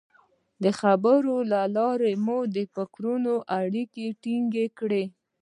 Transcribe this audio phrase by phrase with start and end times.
[0.63, 5.03] د خبرو له لارې مو د فکرونو اړیکه ټینګه کړه.